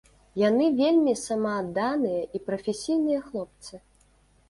Яны 0.43 0.69
вельмі 0.79 1.13
самаадданыя 1.27 2.25
і 2.39 2.45
прафесійныя 2.51 3.25
хлопцы. 3.31 3.73